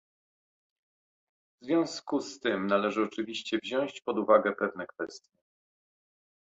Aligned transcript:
W 1.61 1.65
związku 1.65 2.21
z 2.21 2.39
tym 2.39 2.67
należy 2.67 3.03
oczywiście 3.03 3.57
wziąć 3.63 4.01
pod 4.01 4.19
uwagę 4.19 4.51
pewne 4.55 4.87
kwestie 4.87 5.31